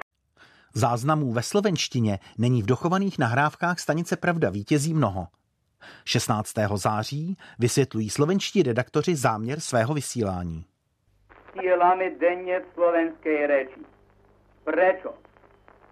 Záznamů 0.73 1.33
ve 1.33 1.43
slovenštině 1.43 2.19
není 2.37 2.63
v 2.63 2.65
dochovaných 2.65 3.19
nahrávkách 3.19 3.79
stanice 3.79 4.17
Pravda 4.17 4.49
vítězí 4.49 4.93
mnoho. 4.93 5.27
16. 6.05 6.53
září 6.75 7.37
vysvětlují 7.59 8.09
slovenští 8.09 8.63
redaktoři 8.63 9.15
záměr 9.15 9.59
svého 9.59 9.93
vysílání. 9.93 10.65
Cílami 11.59 12.15
denně 12.19 12.59
v 12.59 12.73
slovenské 12.73 13.47
reči. 13.47 13.79
Prečo? 14.63 15.28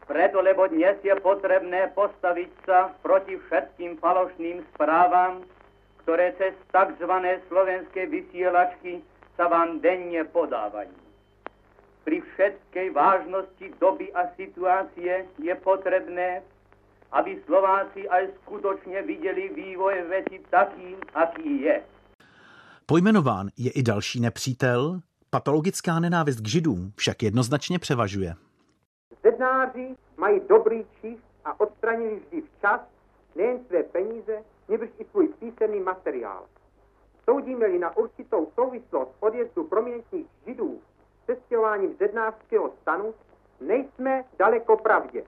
Preto, 0.08 0.40
lebo 0.40 0.72
dnes 0.72 0.96
je 1.04 1.12
potrebné 1.20 1.92
postaviť 1.92 2.50
sa 2.64 2.96
proti 3.04 3.36
všetkým 3.36 4.00
falošným 4.00 4.64
správam, 4.72 5.44
ktoré 6.08 6.32
cez 6.40 6.56
tzv. 6.72 7.12
slovenské 7.52 8.08
vysielačky 8.08 9.04
sa 9.36 9.52
vám 9.52 9.84
denne 9.84 10.24
podávajú. 10.32 10.96
Pri 12.08 12.24
všetkej 12.24 12.96
vážnosti 12.96 13.68
doby 13.84 14.08
a 14.16 14.32
situácie 14.40 15.28
je 15.44 15.54
potrebné, 15.60 16.40
aby 17.12 17.44
Slováci 17.44 18.08
aj 18.08 18.32
skutočne 18.48 19.04
videli 19.04 19.52
vývoj 19.52 20.08
veci 20.08 20.40
taký, 20.48 20.96
aký 21.20 21.68
je. 21.68 21.84
Pojmenován 22.88 23.52
je 23.60 23.72
i 23.76 23.84
další 23.84 24.20
nepřítel, 24.24 25.04
patologická 25.30 26.00
nenávist 26.00 26.40
k 26.40 26.48
židům 26.48 26.94
však 26.96 27.24
jednoznačně 27.24 27.80
převažuje. 27.80 28.47
Zednáři 29.28 29.96
mají 30.18 30.40
dobrý 30.40 30.86
čich 31.02 31.20
a 31.46 31.60
odstranili 31.60 32.16
vždy 32.16 32.42
včas 32.42 32.82
nejen 33.36 33.66
své 33.66 33.84
peníze, 33.84 34.44
nebož 34.70 34.90
i 35.00 35.06
svůj 35.06 35.28
písemný 35.28 35.80
materiál. 35.80 36.46
Soudíme-li 37.24 37.80
na 37.80 37.98
určitou 37.98 38.52
souvislost 38.56 39.12
odjezdu 39.20 39.64
prominentních 39.64 40.28
židů 40.46 40.82
s 41.24 41.26
cestěváním 41.26 41.96
zednářského 42.00 42.72
stanu, 42.82 43.14
nejsme 43.62 44.26
daleko 44.40 44.78
pravdě. 44.78 45.24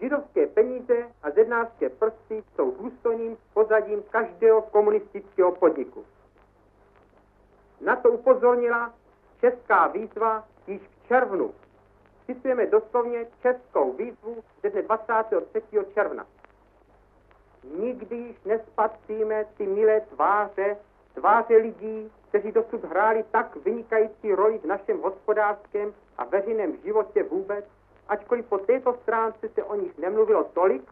Židovské 0.00 0.46
peníze 0.46 1.06
a 1.22 1.30
zednářské 1.30 1.88
prsty 1.88 2.44
jsou 2.54 2.70
důstojným 2.70 3.36
pozadím 3.54 4.02
každého 4.02 4.62
komunistického 4.62 5.52
podniku. 5.52 6.04
Na 7.80 7.96
to 7.96 8.10
upozornila 8.10 8.94
česká 9.40 9.86
výzva 9.86 10.44
již 10.66 10.82
v 10.82 11.08
červnu 11.08 11.54
citujeme 12.34 12.66
doslovně 12.66 13.26
českou 13.42 13.92
výzvu 13.92 14.44
ze 14.62 14.70
dne 14.70 14.82
23. 14.82 15.62
června. 15.94 16.26
Nikdy 17.78 18.16
již 18.16 18.36
nespatříme 18.44 19.44
ty 19.56 19.66
milé 19.66 20.00
tváře, 20.00 20.76
tváře 21.14 21.56
lidí, 21.56 22.12
kteří 22.28 22.52
dosud 22.52 22.84
hráli 22.84 23.24
tak 23.30 23.56
vynikající 23.56 24.34
roli 24.34 24.58
v 24.58 24.64
našem 24.64 25.02
hospodářském 25.02 25.94
a 26.18 26.24
veřejném 26.24 26.76
životě 26.84 27.22
vůbec, 27.22 27.64
ačkoliv 28.08 28.46
po 28.46 28.58
této 28.58 28.94
stránce 29.02 29.48
se 29.48 29.64
o 29.64 29.74
nich 29.74 29.98
nemluvilo 29.98 30.44
tolik, 30.44 30.82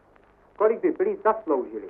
kolik 0.57 0.79
by 0.79 0.91
byli 0.91 1.17
zasloužili. 1.23 1.89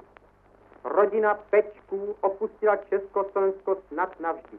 Rodina 0.84 1.40
Pečků 1.50 2.16
opustila 2.22 2.76
Československo 2.76 3.78
snad 3.88 4.20
navždy. 4.20 4.58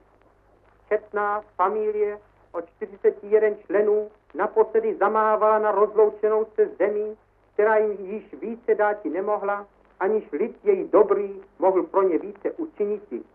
Četná 0.89 1.41
familie 1.57 2.19
o 2.53 2.63
41 2.63 3.49
členů 3.67 4.11
naposledy 4.35 4.95
zamávala 4.95 5.59
na 5.59 5.71
rozloučenou 5.71 6.47
se 6.55 6.67
zemí, 6.79 7.17
která 7.55 7.77
jim 7.77 7.93
již 8.01 8.35
více 8.41 8.75
dáti 8.75 9.11
nemohla, 9.11 9.67
aniž 10.01 10.33
lid 10.33 10.57
její 10.65 10.89
dobrý 10.89 11.43
mohl 11.59 11.83
pro 11.83 12.03
ně 12.03 12.19
více 12.19 12.51
učinit. 12.51 13.27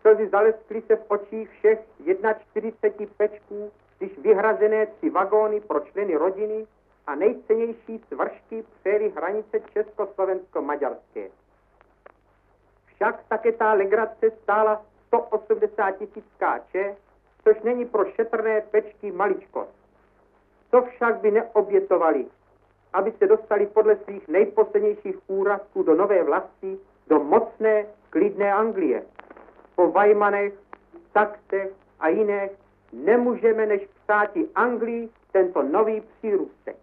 Slzy 0.00 0.28
zaleskly 0.28 0.82
se 0.82 0.96
v 0.96 1.04
očích 1.08 1.50
všech 1.50 1.80
41 2.50 3.06
pečků, 3.16 3.72
když 3.98 4.18
vyhrazené 4.18 4.86
tři 4.86 5.10
vagóny 5.10 5.60
pro 5.60 5.80
členy 5.80 6.16
rodiny 6.16 6.66
a 7.06 7.14
nejcennější 7.14 8.04
svršky 8.08 8.64
přejeli 8.80 9.10
hranice 9.16 9.60
československo-maďarské. 9.60 11.30
Však 12.86 13.24
také 13.28 13.52
ta 13.52 13.72
legrace 13.72 14.30
stála 14.42 14.82
180 15.06 15.90
tisíc 15.90 16.24
káče, 16.38 16.96
což 17.44 17.62
není 17.62 17.84
pro 17.84 18.04
šetrné 18.04 18.60
pečky 18.60 19.12
maličkost. 19.12 19.74
To 20.70 20.82
však 20.82 21.20
by 21.20 21.30
neobětovali, 21.30 22.26
aby 22.92 23.12
se 23.18 23.26
dostali 23.26 23.66
podle 23.66 23.96
svých 23.96 24.28
nejposlednějších 24.28 25.16
úrazků 25.26 25.82
do 25.82 25.94
nové 25.94 26.24
vlasti, 26.24 26.78
do 27.08 27.18
mocné, 27.18 27.86
klidné 28.10 28.52
Anglie. 28.52 29.02
Po 29.74 29.92
Weimanech, 29.92 30.52
Saxech 31.12 31.70
a 32.00 32.08
jiných 32.08 32.50
nemůžeme 32.92 33.66
než 33.66 33.82
psáti 34.02 34.48
Anglii 34.54 35.08
tento 35.32 35.62
nový 35.62 36.00
přírůstek. 36.00 36.76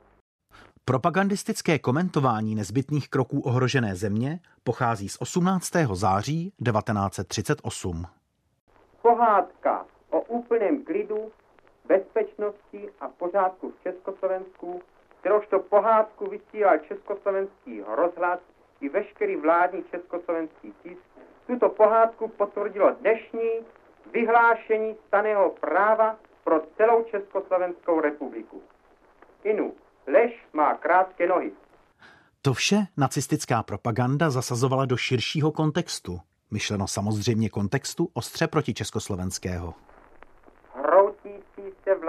Propagandistické 0.85 1.79
komentování 1.79 2.55
nezbytných 2.55 3.09
kroků 3.09 3.39
ohrožené 3.41 3.95
země 3.95 4.39
pochází 4.63 5.09
z 5.09 5.17
18. 5.19 5.71
září 5.93 6.53
1938. 6.65 8.05
Pohádka 9.01 9.85
o 10.09 10.21
úplném 10.21 10.83
klidu, 10.83 11.31
bezpečnosti 11.85 12.89
a 12.99 13.07
pořádku 13.07 13.71
v 13.71 13.83
Československu, 13.83 14.81
kterouž 15.19 15.47
to 15.47 15.59
pohádku 15.59 16.29
vysílal 16.29 16.77
československý 16.77 17.81
rozhlas 17.87 18.39
i 18.81 18.89
veškerý 18.89 19.35
vládní 19.35 19.83
československý 19.91 20.73
tisk, 20.83 21.01
tuto 21.47 21.69
pohádku 21.69 22.27
potvrdilo 22.27 22.91
dnešní 22.91 23.49
vyhlášení 24.13 24.95
staného 25.07 25.49
práva 25.49 26.15
pro 26.43 26.61
celou 26.77 27.03
Československou 27.03 28.01
republiku. 28.01 28.61
Inu, 29.43 29.73
lež 30.07 30.45
má 30.53 30.73
krátké 30.73 31.27
nohy. 31.27 31.51
To 32.41 32.53
vše 32.53 32.75
nacistická 32.97 33.63
propaganda 33.63 34.29
zasazovala 34.29 34.85
do 34.85 34.97
širšího 34.97 35.51
kontextu, 35.51 36.19
myšleno 36.51 36.87
samozřejmě 36.87 37.49
kontextu 37.49 38.09
ostře 38.13 38.47
proti 38.47 38.73
československého 38.73 39.73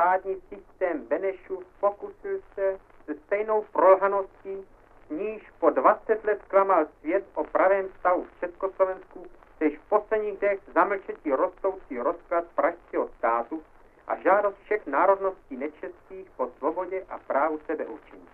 vládní 0.00 0.36
systém 0.48 1.06
Benešu 1.08 1.62
pokusil 1.80 2.40
se 2.54 2.78
se 3.04 3.14
stejnou 3.14 3.64
prolhaností, 3.72 4.66
níž 5.10 5.42
po 5.58 5.70
20 5.70 6.24
let 6.24 6.42
klamal 6.48 6.86
svět 7.00 7.24
o 7.34 7.44
pravém 7.44 7.88
stavu 7.98 8.24
v 8.24 8.40
Československu, 8.40 9.26
tež 9.58 9.78
v 9.78 9.88
posledních 9.88 10.38
dnech 10.38 10.60
zamlčetí 10.74 11.32
rostoucí 11.32 11.98
rozklad 11.98 12.44
pražského 12.54 13.08
státu 13.08 13.62
a 14.06 14.16
žádost 14.16 14.56
všech 14.64 14.86
národností 14.86 15.56
nečestných 15.56 16.30
po 16.36 16.48
svobodě 16.58 17.04
a 17.08 17.18
právu 17.18 17.60
sebeurčení. 17.66 18.28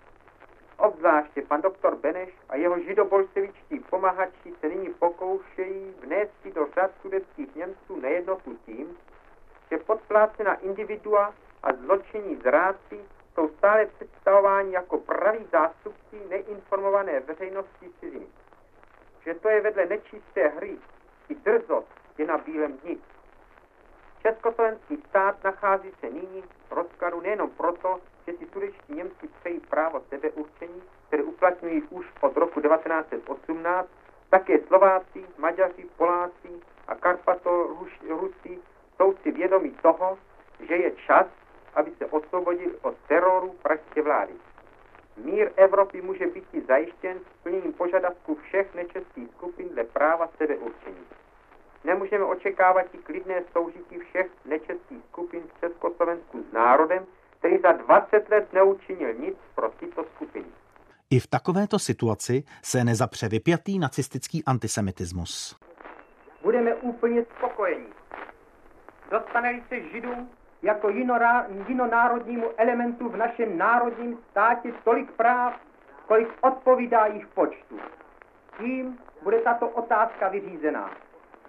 Obzvláště 0.77 1.43
pan 1.43 1.61
doktor 1.61 1.97
Beneš 1.97 2.31
a 2.49 2.57
jeho 2.57 2.81
židobolševičtí 2.81 3.81
pomahači 3.91 4.55
se 4.61 4.69
nyní 4.69 4.95
pokoušejí 4.95 5.95
vnést 6.01 6.47
do 6.55 6.67
řad 6.75 6.91
sudeckých 7.03 7.55
Němců 7.55 8.01
nejednotu 8.01 8.57
tím, 8.67 8.97
že 9.71 9.79
podplácená 9.79 10.55
individua 10.55 11.35
a 11.67 11.73
zločinní 11.73 12.37
zrádci 12.37 13.01
jsou 13.35 13.49
stále 13.49 13.87
představováni 13.87 14.73
jako 14.73 14.99
praví 14.99 15.47
zástupci 15.53 16.17
neinformované 16.29 17.21
veřejnosti 17.21 17.91
ciziny. 18.01 18.27
Že 19.25 19.35
to 19.35 19.49
je 19.49 19.61
vedle 19.61 19.87
nečisté 19.87 20.49
hry 20.49 20.79
i 21.29 21.35
drzost 21.35 21.89
je 22.19 22.27
na 22.27 22.39
bílém 22.39 22.73
dni. 22.73 22.99
Československý 24.23 24.97
stát 25.09 25.45
nachází 25.45 25.93
se 26.01 26.11
nyní 26.11 26.45
v 26.69 26.73
rozkladu 26.73 27.21
nejenom 27.21 27.51
proto, 27.51 28.01
že 28.27 28.33
si 28.33 28.47
sudečtí 28.47 28.95
Němci 28.95 29.29
přejí 29.41 29.61
právo 29.61 30.03
sebeurčení, 30.09 30.83
které 31.07 31.23
uplatňují 31.23 31.83
už 31.83 32.07
od 32.21 32.37
roku 32.37 32.61
1918, 32.61 33.89
také 34.31 34.59
Slováci, 34.59 35.27
Maďaři, 35.39 35.85
Poláci 35.97 36.49
a 36.89 36.95
Karpato 36.95 37.77
Rusí 38.09 38.63
jsou 38.97 39.17
si 39.17 39.31
vědomi 39.31 39.71
toho, 39.71 40.19
že 40.61 40.77
je 40.77 40.91
čas, 40.91 41.27
aby 41.77 41.91
se 41.99 42.07
osvobodili 42.07 42.75
od 42.83 42.95
teroru 43.09 43.55
pražské 43.63 44.03
vlády. 44.03 44.33
Mír 45.17 45.51
Evropy 45.57 46.03
může 46.03 46.27
být 46.27 46.45
i 46.53 46.61
zajištěn 46.61 47.19
plněním 47.43 47.73
požadavků 47.73 48.35
všech 48.35 48.75
nečestných 48.75 49.31
skupin 49.31 49.69
dle 49.69 49.85
práva 49.85 50.29
sebeurčení. 50.39 51.07
Nemůžeme 51.85 52.25
očekávat 52.25 52.87
i 52.93 52.99
klidné 52.99 53.43
soužití 53.53 53.99
všech 53.99 54.27
nečestných 54.45 55.05
skupin 55.09 55.43
v 55.43 55.61
Československu 55.61 56.45
s 56.51 56.53
národem, 56.53 57.07
který 57.39 57.59
za 57.59 57.73
20 57.73 58.29
let 58.29 58.53
neučinil 58.53 59.15
nic 59.15 59.37
pro 59.55 59.69
tyto 59.69 60.05
skupiny. 60.15 60.47
I 61.11 61.21
v 61.21 61.27
takovéto 61.27 61.79
situaci 61.79 62.45
se 62.63 62.85
nezapře 62.85 63.29
vypjatý 63.29 63.79
nacistický 63.79 64.45
antisemitismus. 64.45 65.57
úplně 66.81 67.25
spokojení. 67.37 67.87
Dostane 69.11 69.65
se 69.69 69.81
Židům 69.81 70.31
jako 70.63 70.89
jinonárodnímu 71.69 72.51
elementu 72.57 73.09
v 73.09 73.17
našem 73.17 73.59
národním 73.59 74.19
státě 74.31 74.73
tolik 74.85 75.11
práv, 75.11 75.55
kolik 76.07 76.29
odpovídá 76.41 77.07
jich 77.07 77.27
počtu. 77.27 77.79
Tím 78.59 78.99
bude 79.23 79.41
tato 79.41 79.69
otázka 79.69 80.29
vyřízená. 80.29 80.91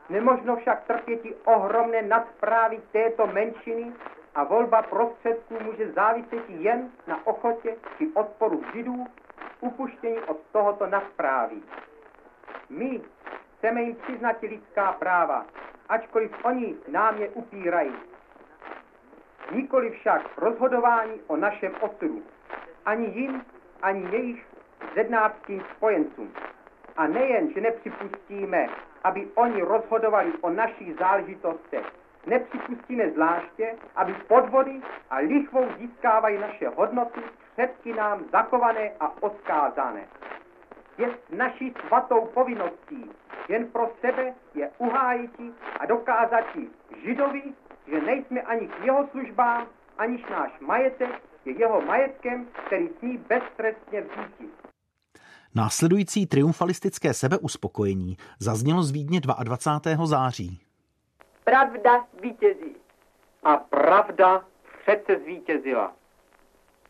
Nemožno 0.10 0.56
však 0.56 0.84
trpět 0.84 1.22
ohromné 1.46 2.02
nadprávy 2.02 2.82
této 2.91 3.28
menšiny 3.28 3.93
a 4.36 4.43
volba 4.43 4.82
prostředků 4.82 5.60
může 5.63 5.91
záviset 5.91 6.50
jen 6.50 6.91
na 7.08 7.28
ochotě 7.28 7.76
či 7.98 8.08
odporu 8.13 8.63
Židů 8.74 9.06
upuštění 9.62 10.20
od 10.20 10.38
tohoto 10.52 10.88
nadpráví. 10.88 11.63
My 12.70 13.02
chceme 13.58 13.82
jim 13.82 13.96
přiznat 13.96 14.41
lidská 14.41 14.91
práva, 14.91 15.46
ačkoliv 15.89 16.32
oni 16.46 16.76
nám 16.88 17.17
je 17.17 17.30
upírají. 17.30 17.91
Nikoli 19.51 19.89
však 19.89 20.38
rozhodování 20.38 21.21
o 21.27 21.36
našem 21.36 21.75
osudu. 21.81 22.23
Ani 22.86 23.07
jim, 23.07 23.45
ani 23.81 24.07
jejich 24.12 24.45
zednářským 24.95 25.63
spojencům. 25.75 26.33
A 26.97 27.07
nejen, 27.07 27.53
že 27.53 27.62
nepřipustíme, 27.62 28.67
aby 29.03 29.27
oni 29.36 29.62
rozhodovali 29.62 30.33
o 30.41 30.49
našich 30.49 30.95
záležitostech, 30.95 31.86
nepřipustíme 32.25 33.10
zvláště, 33.10 33.75
aby 33.95 34.13
podvody 34.13 34.81
a 35.10 35.17
lichvou 35.17 35.65
získávají 35.77 36.38
naše 36.38 36.67
hodnoty, 36.67 37.21
předky 37.53 37.93
nám 37.93 38.23
zakované 38.31 38.91
a 38.99 39.23
odkázané. 39.23 40.07
Je 40.97 41.10
naší 41.29 41.73
svatou 41.88 42.25
povinností 42.25 43.12
jen 43.49 43.67
pro 43.67 43.91
sebe 44.01 44.33
je 44.55 44.71
uhájiti 44.77 45.53
a 45.79 45.86
dokázati 45.86 46.69
Židovi, 47.03 47.43
že 47.88 48.02
nejsme 48.02 48.41
ani 48.41 48.67
k 48.67 48.86
jeho 48.86 49.08
službám, 49.12 49.67
aniž 49.97 50.21
náš 50.30 50.52
majetek 50.60 51.21
je 51.45 51.60
jeho 51.60 51.82
majetkem, 51.82 52.47
který 52.65 52.89
smí 53.00 53.17
beztrestně 53.17 54.02
vzít. 54.02 54.54
Následující 55.56 56.28
triumfalistické 56.28 57.13
sebeuspokojení 57.13 58.17
zaznělo 58.39 58.84
z 58.84 58.91
Vídně 58.91 59.21
22. 59.43 60.06
září. 60.06 60.62
Pravda 61.43 62.06
vítězí. 62.21 62.76
A 63.43 63.58
pravda 63.58 64.45
přece 64.82 65.19
zvítězila. 65.23 65.93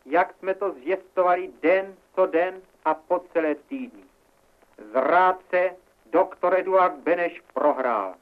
Jak 0.06 0.34
jsme 0.38 0.54
to 0.54 0.72
zvěstovali 0.72 1.50
den 1.62 1.94
co 2.14 2.26
den 2.26 2.54
a 2.84 2.94
po 2.94 3.24
celé 3.32 3.54
týdny. 3.54 4.02
Zrádce 4.92 5.70
doktor 6.12 6.58
Eduard 6.58 6.94
Beneš 6.94 7.42
prohrál. 7.54 8.14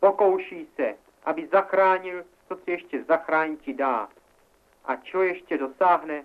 Pokouší 0.00 0.66
se, 0.76 0.94
aby 1.24 1.46
zachránil, 1.46 2.24
co 2.48 2.56
si 2.56 2.70
ještě 2.70 3.04
zachránit 3.04 3.76
dá. 3.76 4.08
A 4.84 4.96
čo 4.96 5.22
ještě 5.22 5.58
dosáhne? 5.58 6.24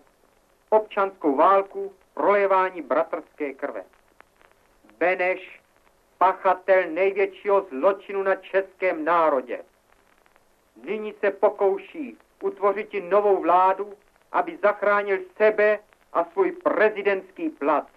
Občanskou 0.69 1.35
válku, 1.35 1.93
prolevání 2.13 2.81
bratrské 2.81 3.53
krve. 3.53 3.83
Beneš, 4.97 5.61
pachatel 6.17 6.83
největšího 6.89 7.65
zločinu 7.69 8.23
na 8.23 8.35
českém 8.35 9.05
národě. 9.05 9.63
Nyní 10.83 11.13
se 11.19 11.31
pokouší 11.31 12.17
utvořit 12.41 12.89
novou 13.09 13.41
vládu, 13.41 13.93
aby 14.31 14.57
zachránil 14.57 15.19
sebe 15.37 15.79
a 16.13 16.23
svůj 16.23 16.51
prezidentský 16.51 17.49
plat. 17.49 17.87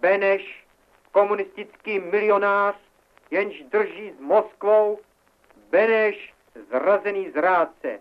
Beneš, 0.00 0.64
komunistický 1.12 1.98
milionář, 1.98 2.76
jenž 3.30 3.62
drží 3.62 4.10
s 4.10 4.20
Moskvou, 4.20 4.98
Beneš, 5.72 6.34
zrazený 6.70 7.30
zrádce. 7.30 7.98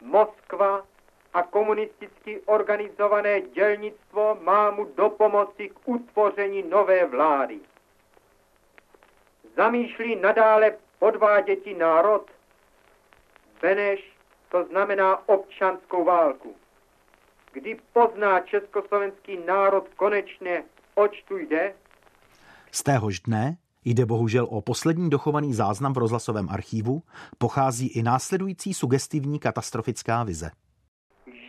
Moskva 0.00 0.86
a 1.34 1.42
komunisticky 1.42 2.40
organizované 2.40 3.40
dělnictvo 3.40 4.38
má 4.42 4.70
mu 4.70 4.84
do 4.84 5.10
pomoci 5.10 5.68
k 5.68 5.88
utvoření 5.88 6.62
nové 6.62 7.06
vlády. 7.06 7.60
Zamýšlí 9.56 10.16
nadále 10.16 10.76
podváděti 10.98 11.74
národ. 11.74 12.30
Beneš 13.60 14.12
to 14.48 14.64
znamená 14.64 15.28
občanskou 15.28 16.04
válku. 16.04 16.56
Kdy 17.52 17.80
pozná 17.92 18.40
československý 18.40 19.38
národ 19.46 19.88
konečně, 19.96 20.64
oč 20.94 21.22
tu 21.22 21.38
jde? 21.38 21.74
Z 22.70 22.82
téhož 22.82 23.20
dne 23.20 23.56
Jde 23.84 24.06
bohužel 24.06 24.46
o 24.50 24.60
poslední 24.60 25.10
dochovaný 25.10 25.54
záznam 25.54 25.92
v 25.92 25.98
rozhlasovém 25.98 26.48
archívu, 26.50 27.02
pochází 27.38 27.88
i 27.88 28.02
následující 28.02 28.74
sugestivní 28.74 29.38
katastrofická 29.38 30.22
vize. 30.22 30.50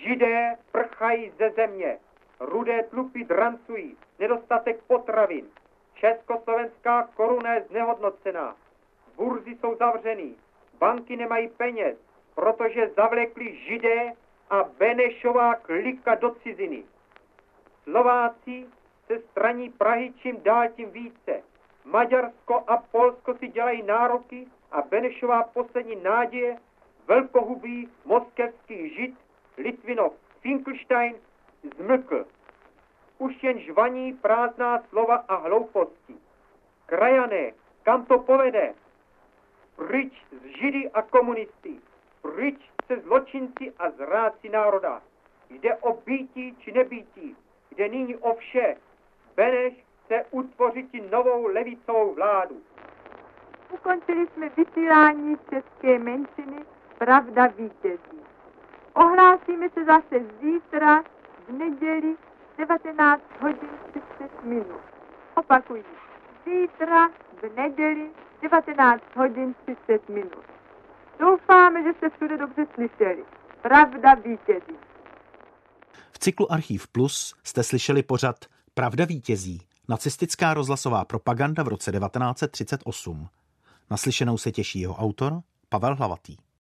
Židé 0.08 0.56
prchají 0.72 1.32
ze 1.40 1.50
země, 1.50 1.98
rudé 2.40 2.84
tlupy 2.84 3.24
drancují, 3.24 3.98
nedostatek 4.20 4.84
potravin, 4.88 5.46
československá 5.96 7.04
koruna 7.04 7.54
je 7.54 7.66
znehodnocená, 7.70 8.56
burzy 9.18 9.58
jsou 9.60 9.76
zavřený, 9.80 10.36
banky 10.80 11.16
nemají 11.18 11.48
peněz, 11.48 11.98
protože 12.36 12.92
zavlekli 12.96 13.58
židé 13.68 14.14
a 14.50 14.64
Benešová 14.80 15.56
klika 15.56 16.16
do 16.16 16.36
ciziny. 16.44 16.84
Slováci 17.84 18.66
se 19.08 19.20
straní 19.32 19.70
Prahy 19.70 20.14
čím 20.22 20.38
dál 20.44 20.68
tím 20.76 20.92
více. 20.92 21.53
Maďarsko 21.86 22.64
a 22.68 22.78
Polsko 22.78 23.34
si 23.34 23.48
dělají 23.48 23.84
nároky 23.84 24.48
a 24.72 24.82
Benešová 24.82 25.44
poslední 25.44 25.96
náděje, 25.96 26.58
velkohubý 27.08 27.90
moskevský 28.06 28.96
žid 28.96 29.16
Litvinov 29.58 30.14
Finkelstein 30.42 31.16
zmlkl. 31.78 32.26
Už 33.18 33.44
jen 33.44 33.60
žvaní 33.60 34.14
prázdná 34.14 34.84
slova 34.90 35.16
a 35.16 35.36
hlouposti. 35.36 36.16
Krajané, 36.86 37.52
kam 37.84 38.06
to 38.06 38.20
povede? 38.20 38.74
Pryč 39.76 40.14
z 40.32 40.46
židy 40.60 40.92
a 40.92 41.02
komunisty, 41.02 41.80
pryč 42.22 42.60
se 42.88 43.00
zločinci 43.00 43.74
a 43.80 43.90
zráci 43.90 44.50
národa. 44.50 45.02
Jde 45.50 45.76
o 45.76 45.94
býtí 46.06 46.56
či 46.56 46.72
nebýtí, 46.72 47.36
jde 47.76 47.90
nyní 47.90 48.16
o 48.16 48.36
vše. 48.36 48.78
Beneš 49.36 49.74
chce 50.14 50.26
utvořit 50.32 51.12
novou 51.12 51.48
levicovou 51.48 52.14
vládu. 52.14 52.62
Ukončili 53.74 54.28
jsme 54.28 54.50
vysílání 54.50 55.36
české 55.50 56.00
menšiny 56.00 56.66
Pravda 56.98 57.48
vítězí. 57.48 58.22
Ohlásíme 58.94 59.70
se 59.70 59.86
zase 59.86 60.26
zítra 60.42 61.04
v 61.48 61.52
neděli 61.52 62.16
19 62.58 63.24
hodin 63.42 63.70
30 64.18 64.44
minut. 64.44 64.82
Opakuji, 65.36 65.84
zítra 66.46 67.08
v 67.42 67.56
neděli 67.56 68.10
19 68.42 69.04
hodin 69.16 69.56
30 69.66 70.10
minut. 70.10 70.46
Doufáme, 71.20 71.84
že 71.84 71.94
jste 71.94 72.10
všude 72.10 72.38
dobře 72.38 72.66
slyšeli. 72.74 73.26
Pravda 73.62 74.14
vítězí. 74.14 74.78
V 76.12 76.20
cyklu 76.20 76.52
Archív 76.52 76.88
Plus 76.88 77.36
jste 77.44 77.64
slyšeli 77.64 78.04
pořad 78.04 78.36
Pravda 78.74 79.06
vítězí. 79.06 79.73
Nacistická 79.94 80.54
rozhlasová 80.54 81.06
propaganda 81.06 81.64
v 81.64 81.68
roce 81.68 81.92
1938. 81.92 83.28
Naslyšenou 83.90 84.38
se 84.38 84.52
těší 84.52 84.80
jeho 84.80 84.96
autor 84.96 85.42
Pavel 85.70 85.96
Hlavatý. 85.96 86.38